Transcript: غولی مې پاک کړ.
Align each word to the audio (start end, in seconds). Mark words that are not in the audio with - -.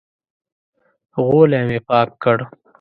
غولی 1.25 1.61
مې 1.67 1.79
پاک 1.87 2.09
کړ. 2.23 2.37